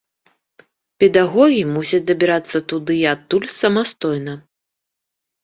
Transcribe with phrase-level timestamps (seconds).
[1.03, 4.33] Педагогі мусяць дабірацца туды і адтуль самастойна.